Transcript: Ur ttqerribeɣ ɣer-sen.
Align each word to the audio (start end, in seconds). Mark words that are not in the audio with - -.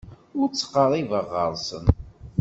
Ur 0.39 0.47
ttqerribeɣ 0.49 1.25
ɣer-sen. 1.33 1.85